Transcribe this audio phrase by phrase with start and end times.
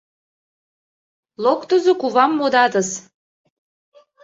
[1.43, 2.89] —Локтызо кувам модатыс.